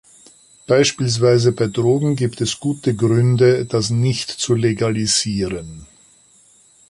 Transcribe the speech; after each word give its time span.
Beispielsweise 0.65 1.51
bei 1.51 1.67
Drogen 1.67 2.15
gibt 2.15 2.41
es 2.41 2.59
gute 2.59 2.95
Gründe, 2.95 3.67
das 3.67 3.91
nicht 3.91 4.31
zu 4.31 4.55
legalisieren. 4.55 5.85